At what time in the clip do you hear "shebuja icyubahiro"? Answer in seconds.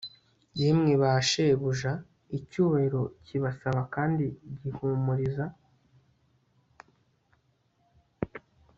1.29-3.01